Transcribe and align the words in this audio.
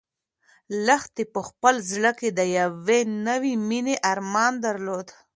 لښتې 0.85 1.23
په 1.33 1.41
خپل 1.47 1.75
زړه 1.91 2.11
کې 2.19 2.29
د 2.39 2.41
یوې 2.57 2.99
نوې 3.27 3.53
مېنې 3.69 3.95
ارمان 4.11 4.53
درلود. 4.65 5.07